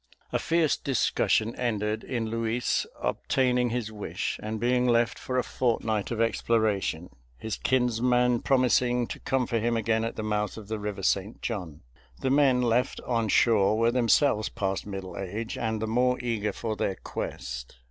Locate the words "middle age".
14.87-15.55